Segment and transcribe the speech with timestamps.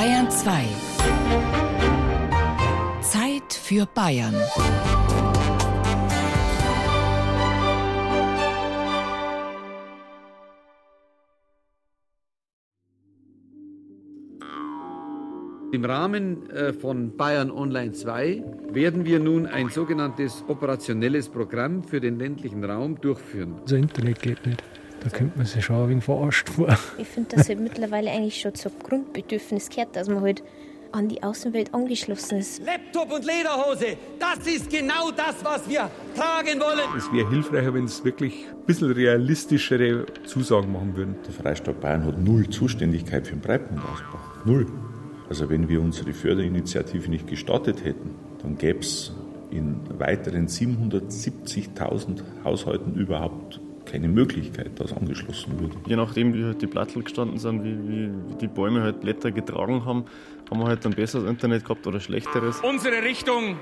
[0.00, 0.64] Bayern 2.
[3.02, 4.34] Zeit für Bayern.
[15.70, 22.00] Im Rahmen äh, von Bayern Online 2 werden wir nun ein sogenanntes operationelles Programm für
[22.00, 23.56] den ländlichen Raum durchführen.
[23.64, 24.79] Das Internet geht nicht.
[25.02, 26.76] Da könnte man sich schon ein wenig verarscht vor.
[26.98, 30.42] Ich finde, dass halt mittlerweile eigentlich schon zum Grundbedürfnis gehört, dass man halt
[30.92, 32.62] an die Außenwelt angeschlossen ist.
[32.64, 36.80] Laptop und Lederhose, das ist genau das, was wir tragen wollen.
[36.96, 41.16] Es wäre hilfreicher, wenn es wirklich ein bisschen realistischere Zusagen machen würden.
[41.24, 44.18] Der Freistaat Bayern hat null Zuständigkeit für den Breitbandausbau.
[44.44, 44.66] Null.
[45.28, 49.12] Also wenn wir unsere Förderinitiative nicht gestartet hätten, dann gäbe es
[49.50, 55.72] in weiteren 770.000 Haushalten überhaupt keine Möglichkeit, dass angeschlossen wird.
[55.86, 59.30] Je nachdem, wie halt die Plattel gestanden sind, wie, wie, wie, die Bäume halt Blätter
[59.30, 60.04] getragen haben,
[60.50, 62.60] haben wir halt ein besseres Internet gehabt oder schlechteres.
[62.60, 63.56] Unsere Richtung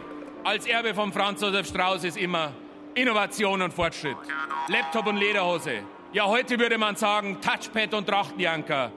[0.45, 2.53] als Erbe von Franz Josef Strauß ist immer
[2.95, 4.17] Innovation und Fortschritt.
[4.69, 5.83] Laptop und Lederhose.
[6.13, 8.93] Ja, heute würde man sagen Touchpad und Trachtenjanker.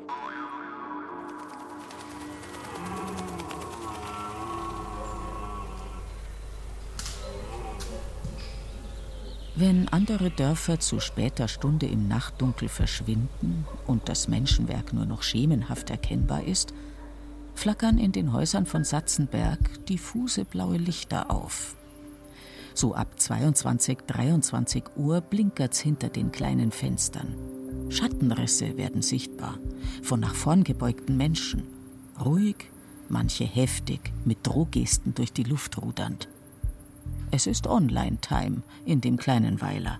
[9.62, 15.92] Wenn andere Dörfer zu später Stunde im Nachtdunkel verschwinden und das Menschenwerk nur noch schemenhaft
[15.92, 16.74] erkennbar ist,
[17.54, 21.76] flackern in den Häusern von Satzenberg diffuse blaue Lichter auf.
[22.74, 27.36] So ab 22, 23 Uhr blinkert's hinter den kleinen Fenstern.
[27.90, 29.60] Schattenrisse werden sichtbar
[30.02, 31.68] von nach vorn gebeugten Menschen.
[32.20, 32.72] Ruhig,
[33.10, 36.31] manche heftig, mit Drohgesten durch die Luft rudernd.
[37.32, 40.00] Es ist Online-Time in dem kleinen Weiler.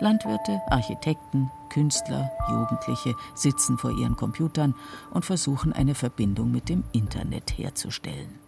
[0.00, 4.74] Landwirte, Architekten, Künstler, Jugendliche sitzen vor ihren Computern
[5.12, 8.40] und versuchen eine Verbindung mit dem Internet herzustellen.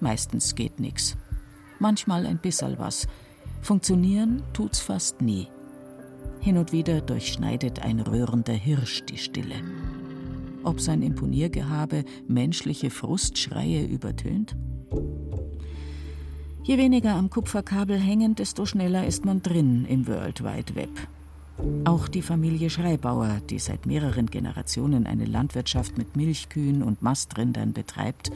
[0.00, 1.16] Meistens geht nichts.
[1.78, 3.08] Manchmal ein bisserl was.
[3.62, 5.48] Funktionieren tut's fast nie.
[6.40, 9.56] Hin und wieder durchschneidet ein röhrender Hirsch die Stille.
[10.62, 14.54] Ob sein Imponiergehabe menschliche Frustschreie übertönt?
[16.68, 20.90] Je weniger am Kupferkabel hängen, desto schneller ist man drin im World Wide Web.
[21.86, 28.30] Auch die Familie Schreibauer, die seit mehreren Generationen eine Landwirtschaft mit Milchkühen und Mastrindern betreibt,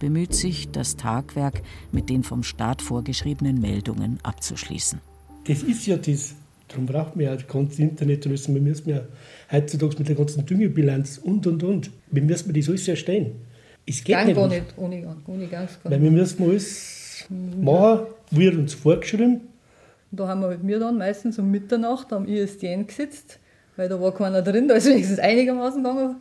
[0.00, 5.00] bemüht sich, das Tagwerk mit den vom Staat vorgeschriebenen Meldungen abzuschließen.
[5.46, 6.34] Das ist ja das.
[6.68, 8.22] Darum braucht man ja das ganze Internet.
[8.26, 9.00] Wir müssen, wir müssen ja
[9.50, 11.90] heutzutage mit der ganzen Düngebilanz und und und.
[12.10, 13.36] Wie müssen wir das alles erstellen?
[13.86, 14.36] Es geht Gang nicht.
[14.36, 16.97] gar nicht ohne, ohne ganz gar Weil wir müssen alles
[17.28, 19.48] machen, wird uns vorgeschrieben.
[20.10, 23.38] Da haben wir halt wir dann meistens um Mitternacht am ISDN gesetzt,
[23.76, 26.16] weil da war keiner drin, da ist wenigstens einigermaßen gegangen.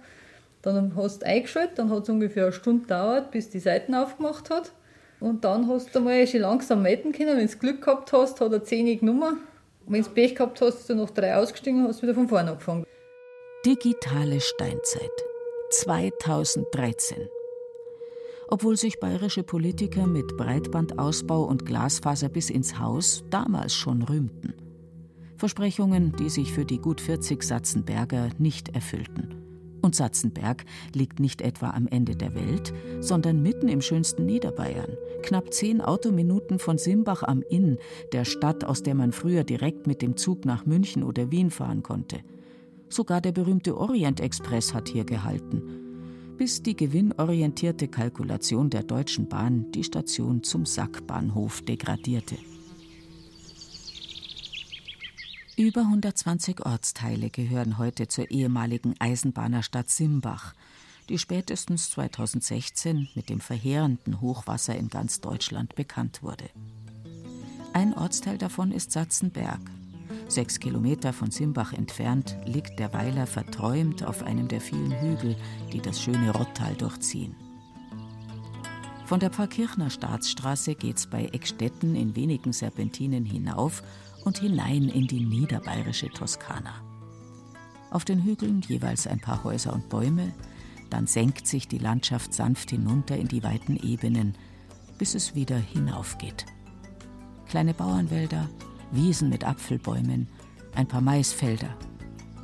[0.62, 4.50] Dann hast du eingeschaltet, dann hat es ungefähr eine Stunde gedauert, bis die Seiten aufgemacht
[4.50, 4.72] hat.
[5.19, 7.38] Und dann hast du mal schon langsam melden können.
[7.38, 9.38] Wenn du Glück gehabt hast, hat er 10 genommen.
[9.88, 12.51] Wenn du Pech gehabt hast, ist er noch drei ausgestiegen und hast wieder von vorne
[12.51, 12.85] angefangen.
[13.66, 15.12] Digitale Steinzeit
[15.72, 17.18] 2013.
[18.49, 24.53] Obwohl sich bayerische Politiker mit Breitbandausbau und Glasfaser bis ins Haus damals schon rühmten.
[25.37, 29.35] Versprechungen, die sich für die gut 40 Satzenberger nicht erfüllten.
[29.81, 35.53] Und Satzenberg liegt nicht etwa am Ende der Welt, sondern mitten im schönsten Niederbayern, knapp
[35.53, 37.77] zehn Autominuten von Simbach am Inn,
[38.11, 41.83] der Stadt, aus der man früher direkt mit dem Zug nach München oder Wien fahren
[41.83, 42.19] konnte.
[42.89, 45.86] Sogar der berühmte Orient Express hat hier gehalten,
[46.37, 52.37] bis die gewinnorientierte Kalkulation der Deutschen Bahn die Station zum Sackbahnhof degradierte.
[55.57, 60.53] Über 120 Ortsteile gehören heute zur ehemaligen Eisenbahnerstadt Simbach,
[61.09, 66.49] die spätestens 2016 mit dem verheerenden Hochwasser in ganz Deutschland bekannt wurde.
[67.73, 69.61] Ein Ortsteil davon ist Satzenberg.
[70.27, 75.38] Sechs Kilometer von Simbach entfernt liegt der Weiler verträumt auf einem der vielen Hügel,
[75.71, 77.35] die das schöne Rottal durchziehen.
[79.06, 83.81] Von der Pfarrkirchner Staatsstraße geht's bei Eckstetten in wenigen Serpentinen hinauf
[84.25, 86.74] und hinein in die niederbayerische Toskana.
[87.89, 90.33] Auf den Hügeln jeweils ein paar Häuser und Bäume,
[90.89, 94.35] dann senkt sich die Landschaft sanft hinunter in die weiten Ebenen,
[94.97, 96.45] bis es wieder hinaufgeht.
[97.47, 98.50] Kleine Bauernwälder,
[98.92, 100.28] Wiesen mit Apfelbäumen,
[100.74, 101.75] ein paar Maisfelder.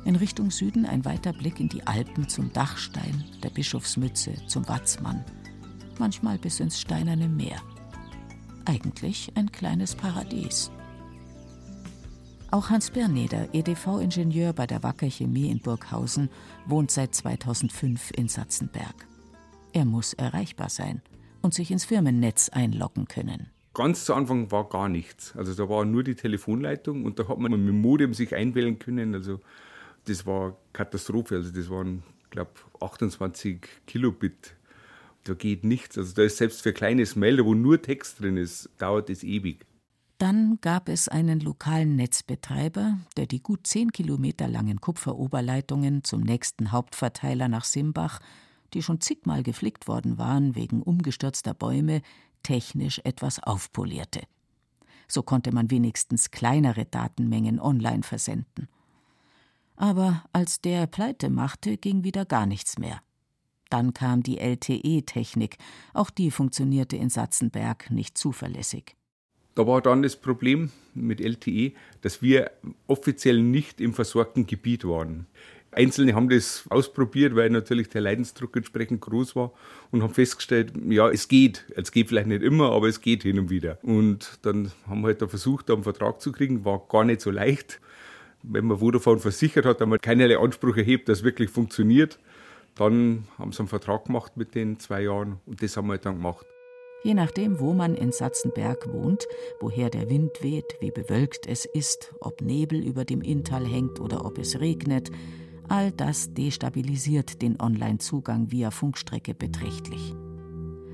[0.04, 5.24] In Richtung Süden ein weiter Blick in die Alpen zum Dachstein, der Bischofsmütze, zum Watzmann,
[5.98, 7.60] manchmal bis ins steinerne Meer.
[8.66, 10.70] Eigentlich ein kleines Paradies.
[12.50, 16.28] Auch Hans Berneder, EDV-Ingenieur bei der Wacker Chemie in Burghausen,
[16.66, 19.08] wohnt seit 2005 in Satzenberg.
[19.72, 21.02] Er muss erreichbar sein
[21.42, 23.53] und sich ins Firmennetz einloggen können.
[23.74, 25.36] Ganz zu Anfang war gar nichts.
[25.36, 28.78] Also da war nur die Telefonleitung und da hat man mit dem Modem sich einwählen
[28.78, 29.14] können.
[29.14, 29.40] Also
[30.06, 31.36] das war Katastrophe.
[31.36, 34.54] Also das waren, glaube 28 Kilobit.
[35.24, 35.98] Da geht nichts.
[35.98, 39.66] Also da ist selbst für kleines Melder, wo nur Text drin ist, dauert es ewig.
[40.18, 46.70] Dann gab es einen lokalen Netzbetreiber, der die gut zehn Kilometer langen Kupferoberleitungen zum nächsten
[46.70, 48.20] Hauptverteiler nach Simbach,
[48.74, 52.02] die schon zigmal geflickt worden waren wegen umgestürzter Bäume,
[52.44, 54.22] technisch etwas aufpolierte.
[55.08, 58.68] So konnte man wenigstens kleinere Datenmengen online versenden.
[59.76, 63.02] Aber als der Pleite machte, ging wieder gar nichts mehr.
[63.70, 65.56] Dann kam die LTE-Technik,
[65.94, 68.94] auch die funktionierte in Satzenberg nicht zuverlässig.
[69.54, 72.50] Da war dann das Problem mit LTE, dass wir
[72.86, 75.26] offiziell nicht im versorgten Gebiet waren.
[75.76, 79.52] Einzelne haben das ausprobiert, weil natürlich der Leidensdruck entsprechend groß war
[79.90, 81.64] und haben festgestellt, ja, es geht.
[81.76, 83.78] Es geht vielleicht nicht immer, aber es geht hin und wieder.
[83.82, 87.20] Und dann haben wir halt da versucht, da einen Vertrag zu kriegen, war gar nicht
[87.20, 87.80] so leicht.
[88.42, 92.18] Wenn man Vodafone versichert hat, dann man keinerlei Anspruch erhebt, dass es wirklich funktioniert,
[92.74, 96.04] dann haben sie einen Vertrag gemacht mit den zwei Jahren und das haben wir halt
[96.04, 96.46] dann gemacht.
[97.04, 99.26] Je nachdem, wo man in Satzenberg wohnt,
[99.60, 104.24] woher der Wind weht, wie bewölkt es ist, ob Nebel über dem Inntal hängt oder
[104.24, 105.10] ob es regnet,
[105.68, 110.14] All das destabilisiert den Online-Zugang via Funkstrecke beträchtlich.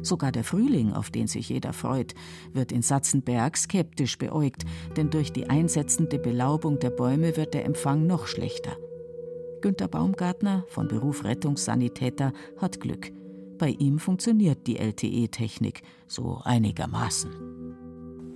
[0.03, 2.15] Sogar der Frühling, auf den sich jeder freut,
[2.53, 4.65] wird in Satzenberg skeptisch beäugt,
[4.97, 8.77] denn durch die einsetzende Belaubung der Bäume wird der Empfang noch schlechter.
[9.61, 13.13] Günter Baumgartner, von Beruf Rettungssanitäter, hat Glück.
[13.59, 17.31] Bei ihm funktioniert die LTE-Technik so einigermaßen.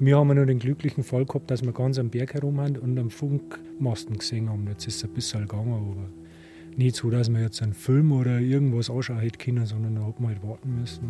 [0.00, 2.98] Wir haben nur den glücklichen Fall gehabt, dass wir ganz am Berg herum haben und
[2.98, 4.66] am Funkmasten gesehen haben.
[4.68, 6.23] Jetzt ist es ein bisschen gegangen, aber
[6.76, 10.20] nicht so, dass man jetzt einen Film oder irgendwas anschauen hätte können, sondern da hat
[10.20, 11.00] man halt warten müssen.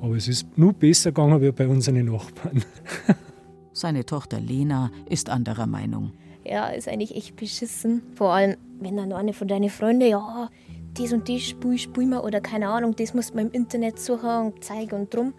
[0.00, 2.64] Aber es ist nur besser gegangen wie bei unseren Nachbarn.
[3.72, 6.12] Seine Tochter Lena ist anderer Meinung.
[6.44, 8.02] Ja, ist eigentlich echt beschissen.
[8.14, 10.48] Vor allem, wenn dann eine von deinen Freunden, ja,
[10.94, 14.46] das und das spul, spul mal oder keine Ahnung, das muss man im Internet suchen
[14.46, 15.34] und zeigen und drum.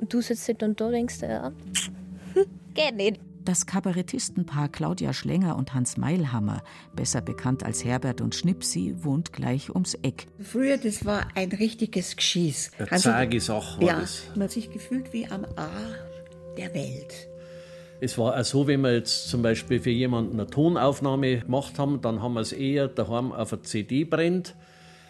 [0.00, 1.52] Und du sitzt halt und da denkst, ja,
[2.74, 3.20] geht nicht.
[3.44, 6.62] Das Kabarettistenpaar Claudia Schlenger und Hans Meilhammer,
[6.94, 10.28] besser bekannt als Herbert und Schnipsi, wohnt gleich ums Eck.
[10.40, 12.70] Früher, das war ein richtiges Geschieß.
[12.78, 14.22] Eine zahge Sache war ja, das.
[14.34, 15.68] Man hat sich gefühlt wie am A
[16.56, 17.28] der Welt.
[18.00, 22.00] Es war auch so, wenn wir jetzt zum Beispiel für jemanden eine Tonaufnahme gemacht haben,
[22.00, 24.54] dann haben wir es eher daheim auf eine CD brennt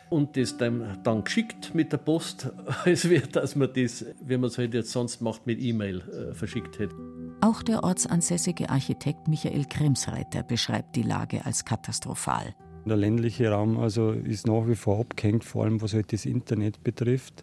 [0.09, 2.51] und das dann, dann geschickt mit der Post,
[2.85, 6.35] als wäre, dass man das, wie man es halt jetzt sonst macht, mit E-Mail äh,
[6.35, 6.95] verschickt hätte.
[7.45, 12.55] Auch der ortsansässige Architekt Michael Kremsreiter beschreibt die Lage als katastrophal.
[12.87, 16.85] Der ländliche Raum also ist nach wie vor abgehängt, vor allem was halt das Internet
[16.85, 17.43] betrifft.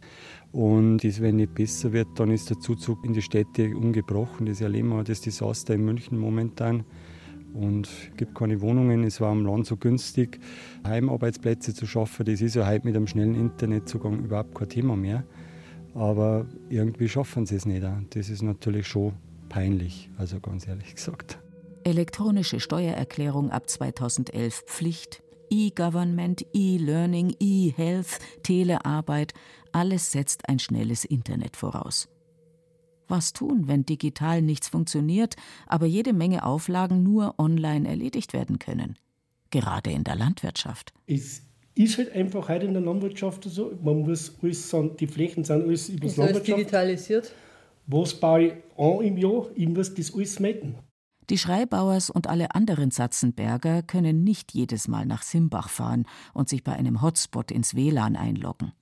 [0.53, 4.45] Und das, wenn nicht besser wird, dann ist der Zuzug in die Städte ungebrochen.
[4.45, 6.85] Das erleben wir das Desaster in München momentan.
[7.53, 9.03] Und es gibt keine Wohnungen.
[9.03, 10.39] Es war am Land so günstig,
[10.87, 12.25] Heimarbeitsplätze zu schaffen.
[12.25, 15.25] Das ist ja heute mit einem schnellen Internetzugang überhaupt kein Thema mehr.
[15.93, 17.85] Aber irgendwie schaffen sie es nicht.
[18.11, 19.11] Das ist natürlich schon
[19.49, 21.39] peinlich, also ganz ehrlich gesagt.
[21.83, 25.23] Elektronische Steuererklärung ab 2011 Pflicht.
[25.51, 29.33] E-Government, E-Learning, E-Health, Telearbeit,
[29.71, 32.07] alles setzt ein schnelles Internet voraus.
[33.07, 35.35] Was tun, wenn digital nichts funktioniert,
[35.65, 38.97] aber jede Menge Auflagen nur online erledigt werden können?
[39.49, 40.93] Gerade in der Landwirtschaft.
[41.07, 41.41] Es
[41.73, 43.75] ist halt einfach heute in der Landwirtschaft so.
[43.81, 46.59] Man muss alles, die Flächen sind alles über das Landwirtschaft.
[46.59, 47.33] digitalisiert.
[47.91, 49.47] Was ich an im Jahr?
[49.57, 50.75] Muss das alles melden.
[51.31, 56.05] Die Schreibauers und alle anderen Satzenberger können nicht jedes Mal nach Simbach fahren
[56.35, 58.73] und sich bei einem Hotspot ins WLAN einloggen.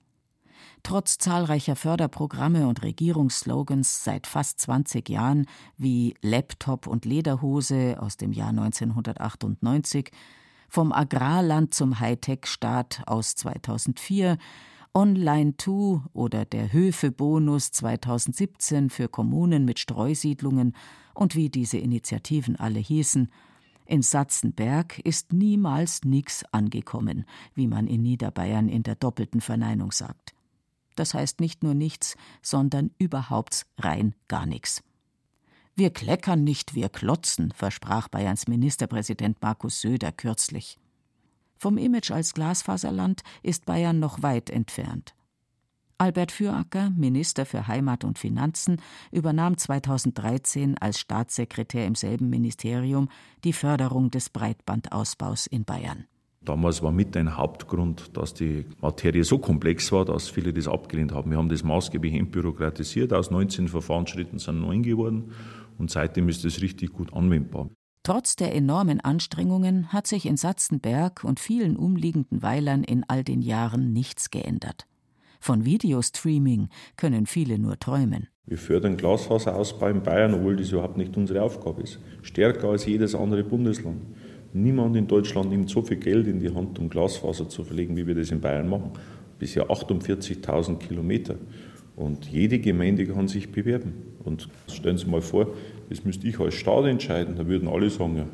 [0.84, 5.46] Trotz zahlreicher Förderprogramme und Regierungsslogans seit fast 20 Jahren
[5.78, 10.12] wie Laptop und Lederhose aus dem Jahr 1998,
[10.68, 14.38] vom Agrarland zum Hightech-Staat aus 2004,
[14.94, 20.75] Online 2 oder der Höfebonus 2017 für Kommunen mit Streusiedlungen
[21.13, 23.29] und wie diese Initiativen alle hießen,
[23.86, 27.25] in Satzenberg ist niemals nix angekommen,
[27.56, 30.36] wie man in Niederbayern in der doppelten Verneinung sagt.
[30.96, 34.84] Das heißt nicht nur nichts, sondern überhaupt rein gar nichts.
[35.75, 40.79] Wir kleckern nicht, wir klotzen, versprach Bayerns Ministerpräsident Markus Söder kürzlich.
[41.58, 45.16] Vom Image als Glasfaserland ist Bayern noch weit entfernt.
[46.00, 48.80] Albert Füracker, Minister für Heimat und Finanzen,
[49.12, 53.10] übernahm 2013 als Staatssekretär im selben Ministerium
[53.44, 56.06] die Förderung des Breitbandausbaus in Bayern.
[56.42, 61.12] Damals war mit ein Hauptgrund, dass die Materie so komplex war, dass viele das abgelehnt
[61.12, 61.32] haben.
[61.32, 63.12] Wir haben das maßgeblich entbürokratisiert.
[63.12, 65.32] Aus 19 Verfahrensschritten sind neun geworden
[65.80, 67.70] und seitdem ist es richtig gut anwendbar.
[68.08, 73.42] Trotz der enormen Anstrengungen hat sich in Satzenberg und vielen umliegenden Weilern in all den
[73.42, 74.88] Jahren nichts geändert.
[75.42, 78.30] Von Videostreaming können viele nur träumen.
[78.46, 82.00] Wir fördern Glasfaserausbau in Bayern, obwohl das überhaupt nicht unsere Aufgabe ist.
[82.22, 84.00] Stärker als jedes andere Bundesland.
[84.54, 88.08] Niemand in Deutschland nimmt so viel Geld in die Hand, um Glasfaser zu verlegen, wie
[88.08, 88.92] wir das in Bayern machen.
[89.38, 91.36] Bisher 48.000 Kilometer.
[91.98, 93.96] Und jede Gemeinde kann sich bewerben.
[94.24, 95.48] Und stellen Sie mal vor,
[95.89, 97.36] das müsste ich als Staat entscheiden.
[97.36, 98.25] Da würden alle sagen, ja,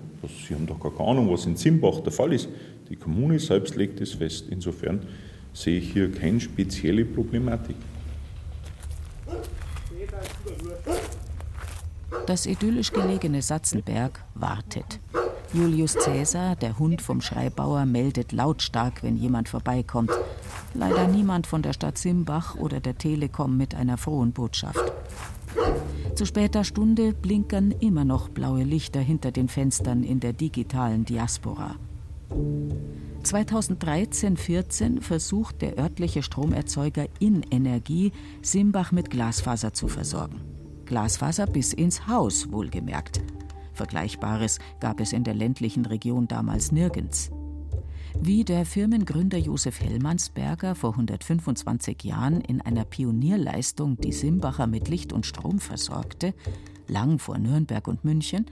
[0.48, 2.50] Sie haben doch gar keine Ahnung, was in Simbach der Fall ist.
[2.90, 4.46] Die Kommune selbst legt es fest.
[4.50, 5.02] Insofern
[5.54, 7.76] sehe ich hier keine spezielle Problematik.
[12.26, 15.00] Das idyllisch gelegene Satzenberg wartet.
[15.54, 20.12] Julius Cäsar, der Hund vom Schreibauer, meldet lautstark, wenn jemand vorbeikommt.
[20.74, 24.92] Leider niemand von der Stadt Simbach oder der Telekom mit einer frohen Botschaft.
[26.16, 31.76] Zu später Stunde blinkern immer noch blaue Lichter hinter den Fenstern in der digitalen Diaspora.
[33.24, 40.42] 2013-14 versucht der örtliche Stromerzeuger in Energie Simbach mit Glasfaser zu versorgen.
[40.86, 43.22] Glasfaser bis ins Haus, wohlgemerkt.
[43.74, 47.32] Vergleichbares gab es in der ländlichen Region damals nirgends.
[48.22, 55.12] Wie der Firmengründer Josef Hellmannsberger vor 125 Jahren in einer Pionierleistung die Simbacher mit Licht
[55.12, 56.34] und Strom versorgte,
[56.88, 58.46] lang vor Nürnberg und München,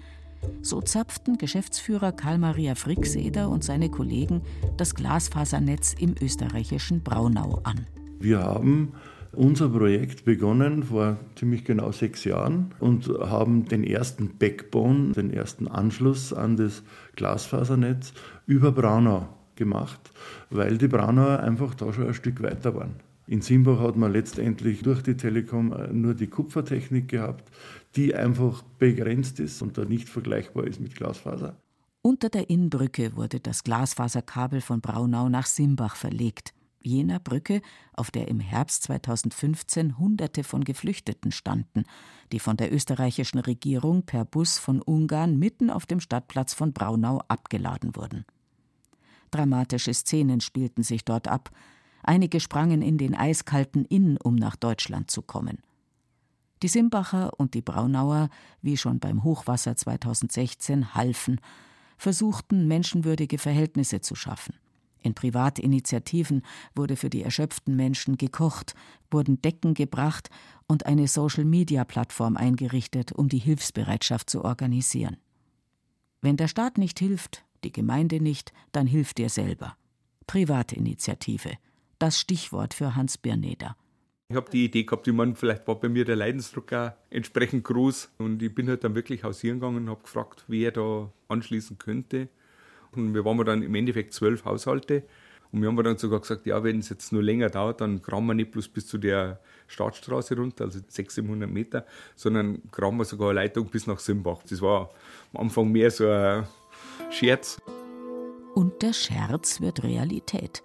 [0.62, 4.42] so zapften Geschäftsführer Karl-Maria Frickseder und seine Kollegen
[4.78, 7.86] das Glasfasernetz im österreichischen Braunau an.
[8.20, 8.94] Wir haben
[9.32, 15.68] unser Projekt begonnen vor ziemlich genau sechs Jahren und haben den ersten Backbone, den ersten
[15.68, 16.84] Anschluss an das
[17.16, 18.14] Glasfasernetz
[18.46, 19.30] über Braunau
[19.62, 20.12] gemacht,
[20.50, 22.96] weil die Braunauer einfach da schon ein Stück weiter waren.
[23.28, 27.52] In Simbach hat man letztendlich durch die Telekom nur die Kupfertechnik gehabt,
[27.96, 31.56] die einfach begrenzt ist und da nicht vergleichbar ist mit Glasfaser.
[32.02, 36.54] Unter der Innbrücke wurde das Glasfaserkabel von Braunau nach Simbach verlegt
[36.84, 37.62] jener Brücke,
[37.94, 41.84] auf der im Herbst 2015 Hunderte von Geflüchteten standen,
[42.32, 47.22] die von der österreichischen Regierung per Bus von Ungarn mitten auf dem Stadtplatz von Braunau
[47.28, 48.26] abgeladen wurden.
[49.32, 51.50] Dramatische Szenen spielten sich dort ab.
[52.04, 55.60] Einige sprangen in den eiskalten Inn, um nach Deutschland zu kommen.
[56.62, 58.30] Die Simbacher und die Braunauer,
[58.62, 61.40] wie schon beim Hochwasser 2016, halfen,
[61.98, 64.56] versuchten menschenwürdige Verhältnisse zu schaffen.
[65.04, 66.44] In Privatinitiativen
[66.76, 68.76] wurde für die erschöpften Menschen gekocht,
[69.10, 70.30] wurden Decken gebracht
[70.68, 75.18] und eine Social-Media-Plattform eingerichtet, um die Hilfsbereitschaft zu organisieren.
[76.22, 79.76] Wenn der Staat nicht hilft, die Gemeinde nicht, dann hilft ihr selber.
[80.28, 81.52] Privatinitiative,
[82.00, 83.76] das Stichwort für Hans Birneder.
[84.30, 87.66] Ich habe die Idee gehabt, ich meine, vielleicht war bei mir der Leidensdruck auch entsprechend
[87.66, 91.78] groß und ich bin halt dann wirklich hausieren gegangen und habe gefragt, wer da anschließen
[91.78, 92.30] könnte.
[92.94, 95.04] Und wir waren dann im Endeffekt zwölf Haushalte.
[95.52, 98.26] Und wir haben dann sogar gesagt, ja, wenn es jetzt nur länger dauert, dann graben
[98.28, 103.06] wir nicht bloß bis zu der Startstraße runter, also 600, 700 Meter, sondern graben wir
[103.06, 104.44] sogar eine Leitung bis nach Simbach.
[104.50, 104.92] Das war
[105.34, 106.48] am Anfang mehr so ein
[107.12, 107.62] Scherz.
[108.56, 110.64] Und der Scherz wird Realität.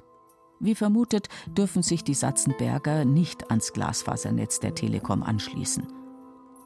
[0.60, 5.88] Wie vermutet, dürfen sich die Satzenberger nicht ans Glasfasernetz der Telekom anschließen.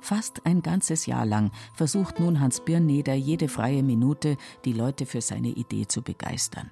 [0.02, 5.22] Fast ein ganzes Jahr lang versucht nun Hans Birneder jede freie Minute, die Leute für
[5.22, 6.70] seine Idee zu begeistern.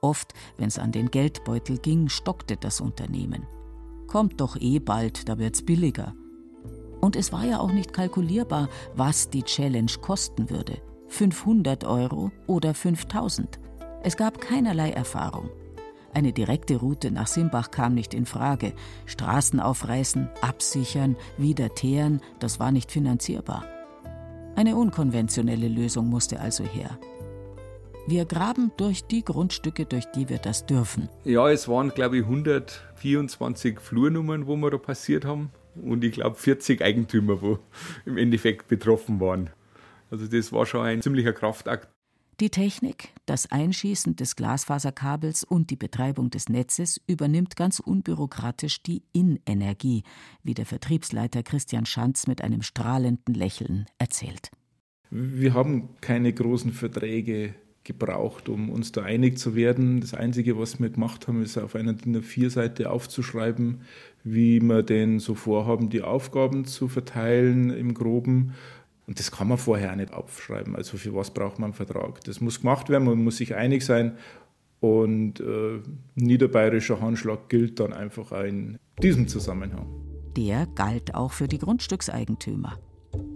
[0.00, 3.46] Oft, wenn es an den Geldbeutel ging, stockte das Unternehmen.
[4.06, 6.14] Kommt doch eh bald, da wird's billiger.
[7.00, 10.80] Und es war ja auch nicht kalkulierbar, was die Challenge kosten würde.
[11.12, 13.60] 500 Euro oder 5000.
[14.02, 15.50] Es gab keinerlei Erfahrung.
[16.14, 18.72] Eine direkte Route nach Simbach kam nicht in Frage.
[19.06, 23.64] Straßen aufreißen, absichern, wieder teeren, das war nicht finanzierbar.
[24.56, 26.98] Eine unkonventionelle Lösung musste also her.
[28.06, 31.08] Wir graben durch die Grundstücke, durch die wir das dürfen.
[31.24, 35.50] Ja, es waren, glaube ich, 124 Flurnummern, wo wir da passiert haben.
[35.74, 37.58] Und ich glaube 40 Eigentümer, wo
[38.04, 39.50] im Endeffekt betroffen waren.
[40.12, 41.88] Also das war schon ein ziemlicher Kraftakt.
[42.38, 49.04] Die Technik, das Einschießen des Glasfaserkabels und die Betreibung des Netzes übernimmt ganz unbürokratisch die
[49.14, 50.02] Innenergie,
[50.42, 54.50] wie der Vertriebsleiter Christian Schanz mit einem strahlenden Lächeln erzählt.
[55.10, 57.54] Wir haben keine großen Verträge
[57.84, 60.00] gebraucht, um uns da einig zu werden.
[60.00, 63.80] Das Einzige, was wir gemacht haben, ist auf einer DIN A4-Seite aufzuschreiben,
[64.24, 68.52] wie wir denn so vorhaben, die Aufgaben zu verteilen im Groben
[69.06, 70.76] und das kann man vorher auch nicht aufschreiben.
[70.76, 72.22] Also für was braucht man einen Vertrag?
[72.24, 74.16] Das muss gemacht werden, man muss sich einig sein.
[74.80, 75.80] Und äh,
[76.16, 79.86] niederbayerischer Handschlag gilt dann einfach auch in diesem Zusammenhang.
[80.36, 82.78] Der galt auch für die Grundstückseigentümer.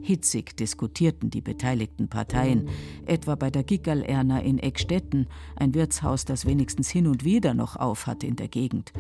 [0.01, 2.69] Hitzig diskutierten die beteiligten Parteien,
[3.05, 8.07] etwa bei der Gickerl-Erna in Eckstetten, ein Wirtshaus, das wenigstens hin und wieder noch auf
[8.07, 8.93] hat in der Gegend,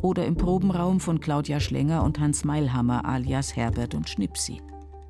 [0.00, 4.60] oder im Probenraum von Claudia Schlenger und Hans Meilhammer alias Herbert und Schnipsi.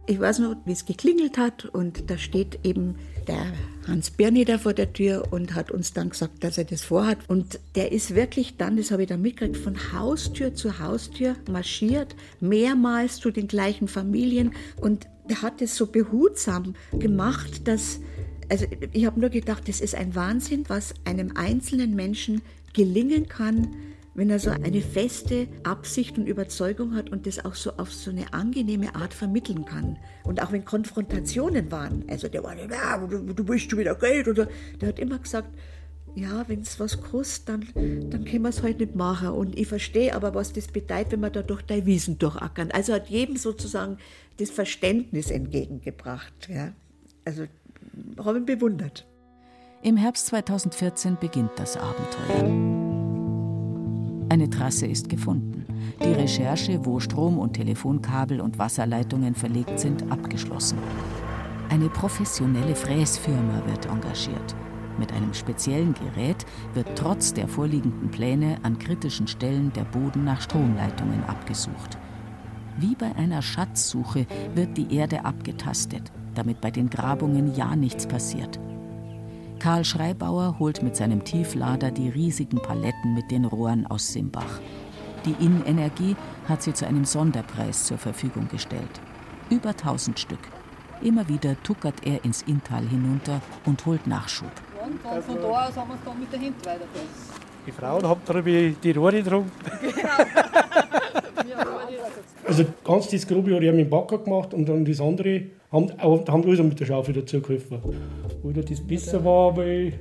[0.06, 2.96] Ich weiß noch, wie es geklingelt hat und da steht eben
[3.28, 3.52] der
[3.86, 7.18] Hans Birni da vor der Tür und hat uns dann gesagt, dass er das vorhat.
[7.28, 12.16] Und der ist wirklich dann, das habe ich dann mitgekriegt, von Haustür zu Haustür marschiert,
[12.40, 18.00] mehrmals zu den gleichen Familien und der hat es so behutsam gemacht, dass,
[18.48, 22.42] also ich habe nur gedacht, das ist ein Wahnsinn, was einem einzelnen Menschen
[22.72, 23.68] gelingen kann,
[24.14, 28.10] wenn er so eine feste Absicht und Überzeugung hat und das auch so auf so
[28.10, 29.98] eine angenehme Art vermitteln kann.
[30.24, 34.28] Und auch wenn Konfrontationen waren, also der war, ja, du, du willst schon wieder Geld,
[34.28, 34.48] oder
[34.80, 35.48] der hat immer gesagt,
[36.14, 39.28] ja, wenn es was kostet, dann, dann können wir es halt nicht machen.
[39.28, 42.70] Und ich verstehe aber, was das bedeutet, wenn man da durch die Wiesen durchackern.
[42.70, 43.96] Also hat jedem sozusagen
[44.38, 46.48] das Verständnis entgegengebracht.
[46.48, 46.72] Ja.
[47.24, 47.44] Also
[48.18, 49.06] habe ich bewundert.
[49.82, 52.91] Im Herbst 2014 beginnt das Abenteuer.
[54.32, 55.66] Eine Trasse ist gefunden.
[56.02, 60.78] Die Recherche, wo Strom- und Telefonkabel und Wasserleitungen verlegt sind, abgeschlossen.
[61.68, 64.56] Eine professionelle Fräsfirma wird engagiert.
[64.98, 70.40] Mit einem speziellen Gerät wird trotz der vorliegenden Pläne an kritischen Stellen der Boden nach
[70.40, 71.98] Stromleitungen abgesucht.
[72.78, 78.58] Wie bei einer Schatzsuche wird die Erde abgetastet, damit bei den Grabungen ja nichts passiert.
[79.62, 84.58] Karl Schreibauer holt mit seinem Tieflader die riesigen Paletten mit den Rohren aus Simbach.
[85.24, 86.16] Die Innenergie
[86.48, 89.00] hat sie zu einem Sonderpreis zur Verfügung gestellt.
[89.50, 90.40] Über 1000 Stück.
[91.00, 94.50] Immer wieder tuckert er ins Inntal hinunter und holt Nachschub.
[94.84, 96.84] Und von da aus haben wir es dann mit der Hand weiter.
[97.64, 98.50] Die Frauen haben darüber
[98.82, 99.48] die Rohre drum.
[102.46, 105.90] Also ganz das Grobe habe ich mit dem Backer gemacht und dann das andere haben,
[106.00, 107.80] haben alles mit der Schaufel dazu geholfen.
[108.42, 109.94] Oder das besser war, weil.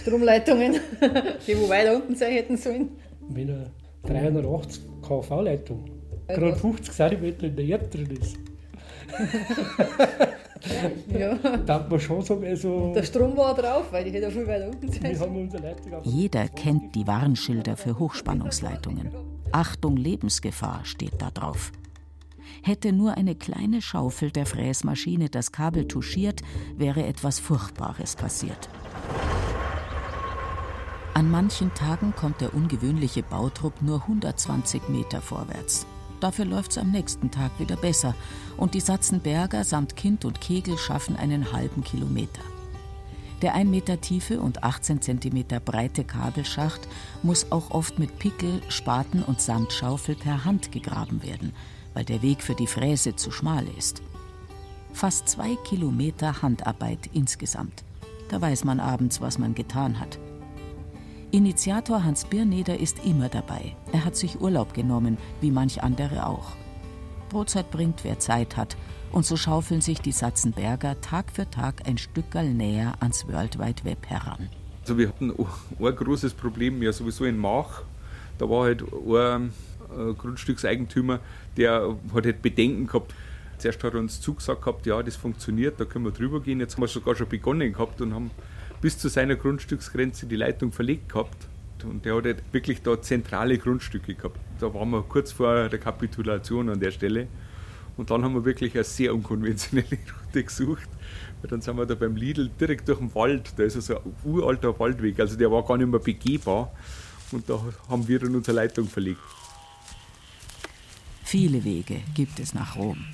[0.00, 0.76] Stromleitungen,
[1.46, 2.90] die wo weiter unten sein hätten sollen.
[3.28, 3.70] Wenn eine
[4.04, 5.84] 380 kV-Leitung
[6.28, 8.36] gerade 50 cm in der Erde drin ist.
[11.18, 11.34] ja.
[11.64, 14.90] Da man schon so, also der Strom war drauf, weil die hätte viel weiter unten
[14.90, 15.16] sein
[16.04, 19.10] Jeder kennt die Warnschilder für Hochspannungsleitungen.
[19.52, 21.72] Achtung, Lebensgefahr steht da drauf.
[22.62, 26.42] Hätte nur eine kleine Schaufel der Fräsmaschine das Kabel touchiert,
[26.76, 28.68] wäre etwas Furchtbares passiert.
[31.14, 35.86] An manchen Tagen kommt der ungewöhnliche Bautrupp nur 120 Meter vorwärts.
[36.20, 38.14] Dafür läuft es am nächsten Tag wieder besser
[38.56, 42.42] und die Satzenberger samt Kind und Kegel schaffen einen halben Kilometer.
[43.42, 46.88] Der 1 Meter tiefe und 18 Zentimeter breite Kabelschacht
[47.22, 51.52] muss auch oft mit Pickel, Spaten und Sandschaufel per Hand gegraben werden,
[51.92, 54.00] weil der Weg für die Fräse zu schmal ist.
[54.94, 57.84] Fast zwei Kilometer Handarbeit insgesamt.
[58.30, 60.18] Da weiß man abends, was man getan hat.
[61.30, 63.76] Initiator Hans Birneder ist immer dabei.
[63.92, 66.52] Er hat sich Urlaub genommen, wie manch andere auch.
[67.28, 68.76] Brotzeit bringt, wer Zeit hat,
[69.12, 73.84] und so schaufeln sich die Satzenberger Tag für Tag ein Stückerl näher ans World Wide
[73.84, 74.48] Web heran.
[74.82, 77.82] Also wir hatten ein großes Problem ja sowieso in Mach.
[78.38, 79.52] Da war halt ein
[79.90, 81.20] äh, Grundstückseigentümer,
[81.56, 83.14] der hat halt Bedenken gehabt.
[83.58, 86.60] Zuerst hat er uns zugesagt gehabt, ja, das funktioniert, da können wir drüber gehen.
[86.60, 88.30] Jetzt haben wir sogar schon begonnen gehabt und haben
[88.80, 91.48] bis zu seiner Grundstücksgrenze die Leitung verlegt gehabt.
[91.82, 94.38] Und der hat halt wirklich da zentrale Grundstücke gehabt.
[94.60, 97.28] Da waren wir kurz vor der Kapitulation an der Stelle.
[97.96, 100.88] Und dann haben wir wirklich eine sehr unkonventionelle Route gesucht.
[101.40, 103.52] Weil dann sind wir da beim Lidl direkt durch den Wald.
[103.56, 105.18] Da ist also ein uralter Waldweg.
[105.20, 106.72] Also der war gar nicht mehr begehbar.
[107.32, 109.20] Und da haben wir dann unsere Leitung verlegt.
[111.24, 113.04] Viele Wege gibt es nach Rom.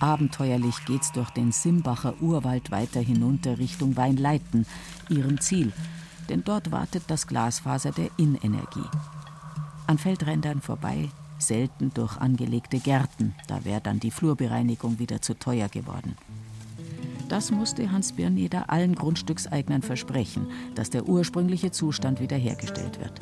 [0.00, 4.64] Abenteuerlich geht's durch den Simbacher Urwald weiter hinunter Richtung Weinleiten,
[5.08, 5.72] ihrem Ziel.
[6.28, 8.86] Denn dort wartet das Glasfaser der Innenergie.
[9.86, 15.68] An Feldrändern vorbei, selten durch angelegte Gärten, da wäre dann die Flurbereinigung wieder zu teuer
[15.68, 16.16] geworden.
[17.28, 23.20] Das musste Hans Birneder allen Grundstückseignern versprechen, dass der ursprüngliche Zustand wiederhergestellt wird.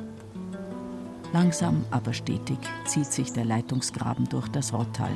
[1.33, 5.12] Langsam, aber stetig zieht sich der Leitungsgraben durch das Rottal,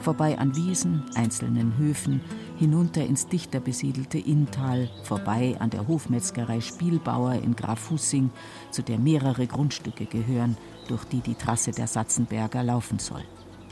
[0.00, 2.20] vorbei an Wiesen, einzelnen Höfen,
[2.56, 8.30] hinunter ins dichter besiedelte Inntal, vorbei an der Hofmetzgerei Spielbauer in Graf Fussing,
[8.70, 10.56] zu der mehrere Grundstücke gehören,
[10.88, 13.22] durch die die Trasse der Satzenberger laufen soll.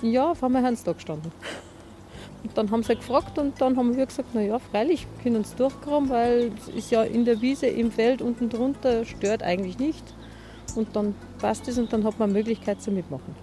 [0.03, 1.33] Ja, vor mir haben sie da gestanden.
[2.43, 5.55] Und dann haben sie halt gefragt und dann haben wir gesagt, naja, freilich können uns
[5.55, 10.05] durchkommen, weil es ist ja in der Wiese, im Feld unten drunter, stört eigentlich nicht.
[10.75, 13.35] Und dann passt es und dann hat man Möglichkeit zu mitmachen.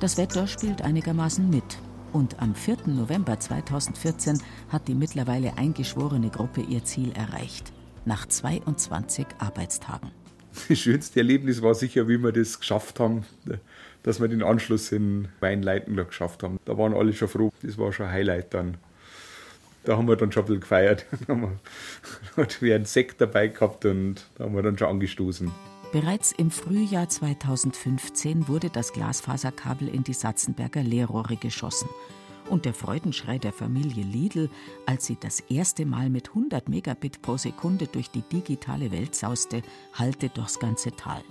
[0.00, 1.78] Das Wetter spielt einigermaßen mit.
[2.12, 2.78] Und am 4.
[2.86, 4.40] November 2014
[4.70, 7.72] hat die mittlerweile eingeschworene Gruppe ihr Ziel erreicht.
[8.04, 10.10] Nach 22 Arbeitstagen.
[10.68, 13.24] Das schönste Erlebnis war sicher, wie wir das geschafft haben,
[14.02, 16.58] dass wir den Anschluss in Weinleiten geschafft haben.
[16.64, 17.52] Da waren alle schon froh.
[17.62, 18.78] Das war schon ein Highlight dann.
[19.84, 21.06] Da haben wir dann schon ein bisschen gefeiert.
[21.26, 21.60] Da haben
[22.60, 25.52] wir einen Sekt dabei gehabt und da haben wir dann schon angestoßen.
[25.90, 31.88] Bereits im Frühjahr 2015 wurde das Glasfaserkabel in die Satzenberger Leerrohre geschossen.
[32.50, 34.50] Und der Freudenschrei der Familie Lidl,
[34.84, 39.62] als sie das erste Mal mit 100 Megabit pro Sekunde durch die digitale Welt sauste,
[39.94, 41.24] hallte durchs ganze Tal.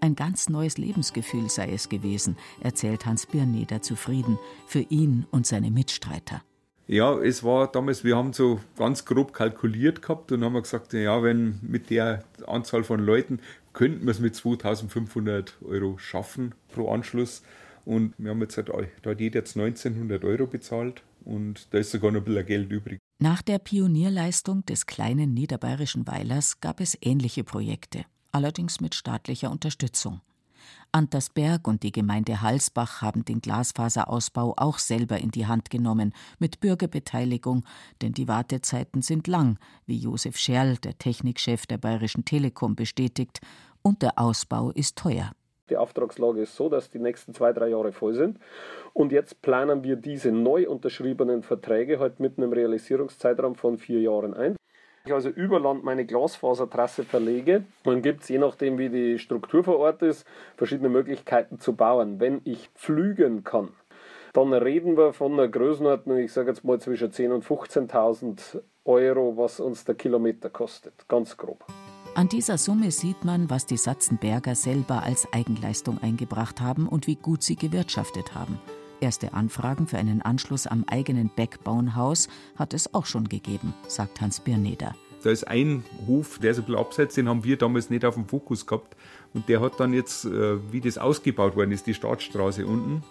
[0.00, 5.72] Ein ganz neues Lebensgefühl sei es gewesen, erzählt Hans Birneder zufrieden, für ihn und seine
[5.72, 6.40] Mitstreiter.
[6.88, 11.22] Ja, es war damals, wir haben so ganz grob kalkuliert gehabt und haben gesagt, ja,
[11.22, 13.40] wenn mit der Anzahl von Leuten
[13.72, 17.42] könnten wir es mit 2500 Euro schaffen pro Anschluss.
[17.84, 18.70] Und wir haben jetzt halt,
[19.02, 22.72] da hat jeder jetzt 1900 Euro bezahlt und da ist sogar noch ein bisschen Geld
[22.72, 22.98] übrig.
[23.18, 28.04] Nach der Pionierleistung des kleinen niederbayerischen Weilers gab es ähnliche Projekte
[28.36, 30.20] allerdings mit staatlicher Unterstützung.
[30.92, 36.60] Antersberg und die Gemeinde Halsbach haben den Glasfaserausbau auch selber in die Hand genommen, mit
[36.60, 37.64] Bürgerbeteiligung,
[38.02, 43.40] denn die Wartezeiten sind lang, wie Josef Scherl, der Technikchef der Bayerischen Telekom, bestätigt,
[43.82, 45.32] und der Ausbau ist teuer.
[45.68, 48.38] Die Auftragslage ist so, dass die nächsten zwei, drei Jahre voll sind.
[48.92, 54.34] Und jetzt planen wir diese neu unterschriebenen Verträge halt mit einem Realisierungszeitraum von vier Jahren
[54.34, 54.56] ein
[55.06, 59.64] ich also über Land meine Glasfasertrasse verlege, dann gibt es, je nachdem wie die Struktur
[59.64, 62.20] vor Ort ist, verschiedene Möglichkeiten zu bauen.
[62.20, 63.68] Wenn ich pflügen kann,
[64.32, 69.36] dann reden wir von einer Größenordnung, ich sage jetzt mal zwischen 10.000 und 15.000 Euro,
[69.36, 71.64] was uns der Kilometer kostet, ganz grob.
[72.14, 77.16] An dieser Summe sieht man, was die Satzenberger selber als Eigenleistung eingebracht haben und wie
[77.16, 78.58] gut sie gewirtschaftet haben.
[79.00, 84.40] Erste Anfragen für einen Anschluss am eigenen Backbone-Haus hat es auch schon gegeben, sagt Hans
[84.40, 84.94] Birneder.
[85.22, 88.14] Da ist ein Hof, der ist ein bisschen abseits, den haben wir damals nicht auf
[88.14, 88.96] dem Fokus gehabt.
[89.34, 93.02] Und der hat dann jetzt, äh, wie das ausgebaut worden ist, die Staatsstraße unten,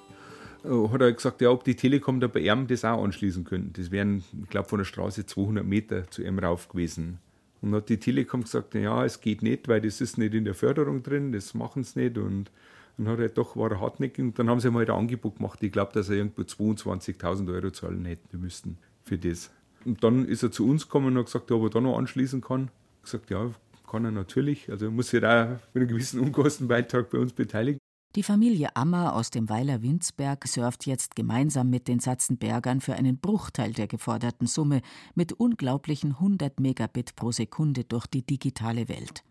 [0.63, 3.74] äh, hat er gesagt, ja, ob die Telekom da bei ihm das auch anschließen könnten.
[3.74, 7.19] Das wären, ich glaube, von der Straße 200 Meter zu ihm rauf gewesen.
[7.62, 10.56] Und hat die Telekom gesagt, ja, es geht nicht, weil das ist nicht in der
[10.56, 12.17] Förderung drin, das machen sie nicht.
[12.17, 12.50] Und
[12.97, 15.62] dann hat er doch, war er hartnäckig und dann haben sie mal ein Angebot gemacht.
[15.63, 19.51] Ich glaube, dass er irgendwo 22.000 Euro zahlen hätten müssten für das.
[19.84, 22.41] Und dann ist er zu uns gekommen und hat gesagt, ob er da noch anschließen
[22.41, 22.71] kann.
[22.97, 23.51] Ich gesagt, ja,
[23.89, 24.69] kann er natürlich.
[24.71, 27.79] Also muss sich da mit einem gewissen Unkostenbeitrag bei uns beteiligen.
[28.15, 33.17] Die Familie Ammer aus dem Weiler Winzberg surft jetzt gemeinsam mit den Satzenbergern für einen
[33.17, 34.81] Bruchteil der geforderten Summe
[35.15, 39.25] mit unglaublichen 100 Megabit pro Sekunde durch die digitale Welt.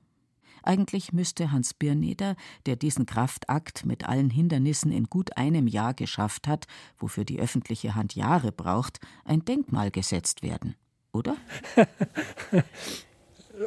[0.64, 6.48] Eigentlich müsste Hans Birneder, der diesen Kraftakt mit allen Hindernissen in gut einem Jahr geschafft
[6.48, 6.66] hat,
[6.98, 10.74] wofür die öffentliche Hand Jahre braucht, ein Denkmal gesetzt werden.
[11.12, 11.37] Oder?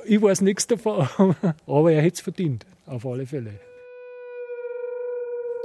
[0.06, 1.08] ich weiß nichts davon,
[1.68, 3.60] aber er hätte es verdient, auf alle Fälle.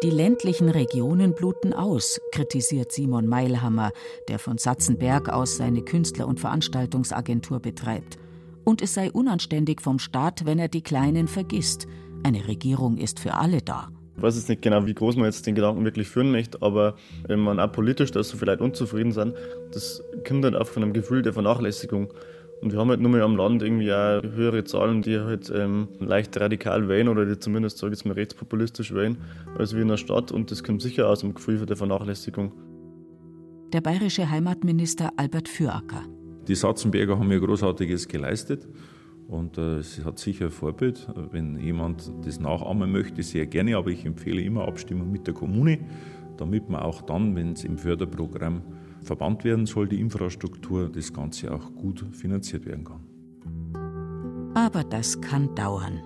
[0.03, 3.93] Die ländlichen Regionen bluten aus, kritisiert Simon Meilhammer,
[4.29, 8.19] der von Satzenberg aus seine Künstler- und Veranstaltungsagentur betreibt.
[8.65, 11.87] Und es sei unanständig vom Staat, wenn er die Kleinen vergisst.
[12.23, 13.89] Eine Regierung ist für alle da.
[14.17, 16.95] Ich weiß jetzt nicht genau, wie groß man jetzt den Gedanken wirklich führen möchte, aber
[17.27, 19.35] wenn man auch politisch, dass so viele Leute unzufrieden sind,
[19.73, 22.13] das kommt halt auch von einem Gefühl der Vernachlässigung.
[22.61, 25.89] Und wir haben halt nur mal am Land irgendwie auch höhere Zahlen, die halt ähm,
[25.99, 29.17] leicht radikal wählen oder die zumindest, sage ich jetzt mal, rechtspopulistisch wählen,
[29.59, 30.31] als wie in der Stadt.
[30.31, 32.53] Und das kommt sicher aus dem Gefühl der Vernachlässigung.
[33.73, 36.05] Der bayerische Heimatminister Albert Füracker.
[36.53, 38.69] Die Satzenberger haben ja Großartiges geleistet
[39.27, 41.09] und äh, es hat sicher ein Vorbild.
[41.31, 45.79] Wenn jemand das nachahmen möchte, sehr gerne, aber ich empfehle immer Abstimmung mit der Kommune,
[46.37, 48.61] damit man auch dann, wenn es im Förderprogramm
[49.01, 54.53] verbannt werden soll, die Infrastruktur, das Ganze auch gut finanziert werden kann.
[54.55, 56.03] Aber das kann dauern.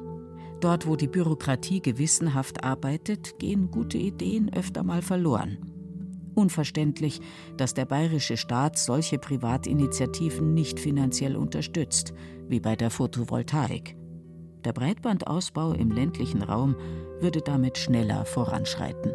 [0.61, 5.59] Dort, wo die Bürokratie gewissenhaft arbeitet, gehen gute Ideen öfter mal verloren.
[6.37, 7.23] Unverständlich,
[7.57, 12.13] dass der bayerische Staat solche Privatinitiativen nicht finanziell unterstützt,
[12.47, 13.97] wie bei der Photovoltaik.
[14.67, 16.77] Der Breitbandausbau im ländlichen Raum
[17.21, 19.13] würde damit schneller voranschreiten.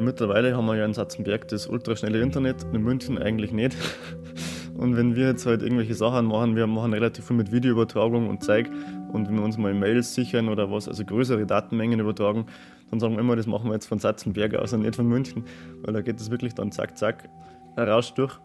[0.00, 3.76] Mittlerweile haben wir ja in Satzenberg das ultraschnelle Internet, in München eigentlich nicht.
[4.76, 8.42] Und wenn wir jetzt halt irgendwelche Sachen machen, wir machen relativ viel mit Videoübertragung und
[8.42, 8.68] Zeig
[9.14, 12.46] und wenn wir uns mal Mails sichern oder was, also größere Datenmengen übertragen,
[12.90, 15.44] dann sagen wir immer, das machen wir jetzt von Satzenberg aus und nicht von München,
[15.82, 17.28] weil da geht es wirklich dann zack, zack,
[17.76, 18.38] raus durch.